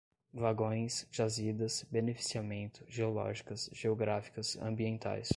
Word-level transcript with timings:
vagões, 0.33 1.07
jazidas, 1.11 1.85
beneficiamento, 1.91 2.83
geológicas, 2.89 3.69
geográficas, 3.71 4.57
ambientais 4.59 5.29